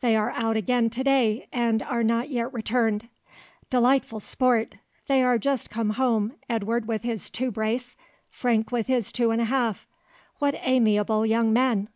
[0.00, 3.06] They are out again to day, and are not yet returned.
[3.68, 4.76] Delightful sport!
[5.08, 7.94] They are just come home, Edward with his two brace,
[8.30, 9.86] Frank with his two and a half.
[10.38, 11.90] What amiable young men!"